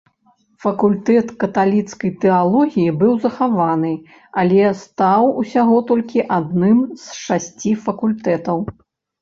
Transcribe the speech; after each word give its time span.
Факультэт 0.63 1.27
каталіцкай 1.43 2.11
тэалогіі 2.23 2.95
быў 3.03 3.13
захаваны, 3.27 3.93
але 4.45 4.73
стаў 4.81 5.29
усяго 5.43 5.77
толькі 5.93 6.27
адным 6.39 6.83
з 7.03 7.25
шасці 7.27 7.71
факультэтаў. 7.89 8.57